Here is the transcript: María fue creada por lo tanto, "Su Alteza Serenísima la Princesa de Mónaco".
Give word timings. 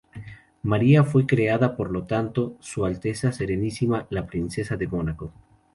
María 0.63 1.03
fue 1.03 1.27
creada 1.27 1.75
por 1.77 1.91
lo 1.91 2.07
tanto, 2.07 2.57
"Su 2.59 2.85
Alteza 2.85 3.31
Serenísima 3.31 4.07
la 4.09 4.25
Princesa 4.25 4.75
de 4.75 4.87
Mónaco". 4.87 5.31